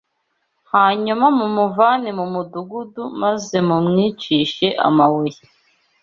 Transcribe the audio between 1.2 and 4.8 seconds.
mumuvane mu mudugudu maze mumwicishe